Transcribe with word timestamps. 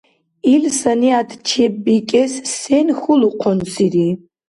Ил 0.53 0.63
санигӀят 0.79 1.29
чеббикӀес 1.47 2.33
сен 2.55 2.87
хьулухъунсири? 2.99 4.07